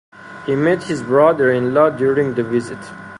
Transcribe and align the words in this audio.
He 0.47 0.55
met 0.55 0.81
his 0.85 1.03
brother-in-law 1.03 1.91
during 1.91 2.33
the 2.33 2.41
visit. 2.41 2.79